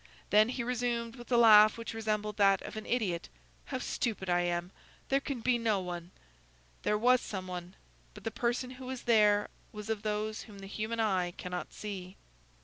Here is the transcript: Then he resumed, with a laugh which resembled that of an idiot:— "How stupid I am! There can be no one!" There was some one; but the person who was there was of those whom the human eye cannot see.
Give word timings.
Then 0.31 0.49
he 0.49 0.63
resumed, 0.63 1.15
with 1.15 1.31
a 1.31 1.37
laugh 1.37 1.77
which 1.77 1.93
resembled 1.93 2.37
that 2.37 2.63
of 2.63 2.75
an 2.75 2.87
idiot:— 2.87 3.29
"How 3.65 3.77
stupid 3.77 4.31
I 4.31 4.39
am! 4.41 4.71
There 5.09 5.19
can 5.19 5.41
be 5.41 5.59
no 5.59 5.79
one!" 5.79 6.09
There 6.81 6.97
was 6.97 7.21
some 7.21 7.45
one; 7.45 7.75
but 8.15 8.23
the 8.23 8.31
person 8.31 8.71
who 8.71 8.87
was 8.87 9.03
there 9.03 9.47
was 9.71 9.91
of 9.91 10.01
those 10.01 10.41
whom 10.41 10.57
the 10.57 10.65
human 10.65 10.99
eye 10.99 11.35
cannot 11.37 11.71
see. 11.71 12.15